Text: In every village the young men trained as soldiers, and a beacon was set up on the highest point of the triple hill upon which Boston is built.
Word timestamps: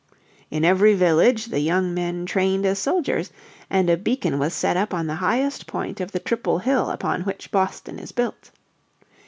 In 0.49 0.65
every 0.65 0.95
village 0.95 1.45
the 1.45 1.59
young 1.59 1.93
men 1.93 2.25
trained 2.25 2.65
as 2.65 2.79
soldiers, 2.79 3.31
and 3.69 3.87
a 3.87 3.95
beacon 3.95 4.39
was 4.39 4.51
set 4.51 4.75
up 4.75 4.95
on 4.95 5.05
the 5.05 5.13
highest 5.21 5.67
point 5.67 6.01
of 6.01 6.11
the 6.11 6.17
triple 6.19 6.57
hill 6.57 6.89
upon 6.89 7.21
which 7.21 7.51
Boston 7.51 7.99
is 7.99 8.11
built. 8.11 8.49